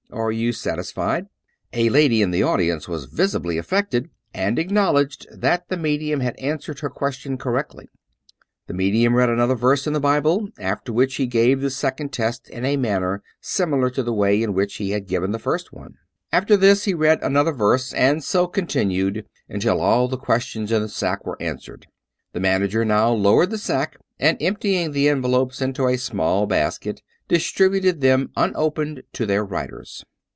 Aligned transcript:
Are 0.13 0.29
you 0.33 0.51
satisfied?" 0.51 1.27
A 1.73 1.87
lady 1.89 2.21
in 2.21 2.31
the 2.31 2.43
audi 2.43 2.69
ence 2.69 2.85
was 2.85 3.05
visibly 3.05 3.57
affected, 3.57 4.09
and 4.33 4.59
acknowledged 4.59 5.25
that 5.31 5.69
the 5.69 5.77
me 5.77 5.97
dium 5.97 6.21
had 6.21 6.37
answered 6.37 6.81
her 6.81 6.89
question 6.89 7.37
correctly. 7.37 7.87
The 8.67 8.73
medium 8.73 9.15
read 9.15 9.29
another 9.29 9.55
verse 9.55 9.87
in 9.87 9.93
the 9.93 10.01
Bible, 10.01 10.49
after 10.59 10.91
which 10.91 11.15
he 11.15 11.27
gave 11.27 11.61
the 11.61 11.69
second 11.69 12.11
test 12.11 12.49
in 12.49 12.65
a 12.65 12.75
manner 12.75 13.23
similar 13.39 13.89
to 13.91 14.03
the 14.03 14.11
way 14.11 14.43
in 14.43 14.53
which 14.53 14.75
he 14.75 14.89
had 14.89 15.07
given 15.07 15.31
the 15.31 15.39
first 15.39 15.71
one. 15.71 15.93
After 16.33 16.57
this 16.57 16.83
he 16.83 16.93
read 16.93 17.19
another 17.23 17.53
verse, 17.53 17.93
and 17.93 18.21
so 18.21 18.47
continued 18.47 19.25
until 19.47 19.79
all 19.79 20.09
the 20.09 20.17
questions 20.17 20.73
in 20.73 20.81
the 20.81 20.89
sack 20.89 21.25
were 21.25 21.41
an 21.41 21.55
swered. 21.55 21.85
The 22.33 22.41
manager 22.41 22.83
now 22.83 23.11
lowered 23.13 23.49
the 23.49 23.57
sack, 23.57 23.95
and 24.19 24.37
empty 24.41 24.75
ing 24.75 24.91
the 24.91 25.07
envelopes 25.07 25.61
into 25.61 25.87
a 25.87 25.95
small 25.95 26.47
basket 26.47 27.01
distributed 27.27 28.01
them 28.01 28.29
un 28.35 28.51
opened 28.57 29.01
to 29.13 29.25
their 29.25 29.43
writers. 29.43 30.03